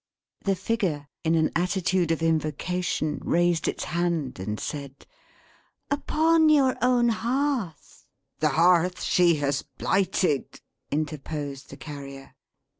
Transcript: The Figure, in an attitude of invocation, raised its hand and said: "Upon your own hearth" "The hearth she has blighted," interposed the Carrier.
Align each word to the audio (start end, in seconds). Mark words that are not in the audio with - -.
The 0.45 0.55
Figure, 0.55 1.07
in 1.23 1.35
an 1.35 1.51
attitude 1.55 2.09
of 2.09 2.23
invocation, 2.23 3.19
raised 3.23 3.67
its 3.67 3.83
hand 3.83 4.39
and 4.39 4.59
said: 4.59 5.05
"Upon 5.91 6.49
your 6.49 6.75
own 6.81 7.09
hearth" 7.09 8.07
"The 8.39 8.49
hearth 8.49 9.03
she 9.03 9.35
has 9.35 9.61
blighted," 9.61 10.59
interposed 10.89 11.69
the 11.69 11.77
Carrier. 11.77 12.33